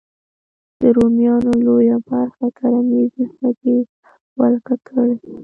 د 0.79 0.81
رومیانو 0.95 1.53
لویه 1.65 1.97
برخه 2.09 2.45
کرنیزې 2.57 3.23
ځمکې 3.35 3.75
ولکه 4.39 4.75
کړې. 4.87 5.15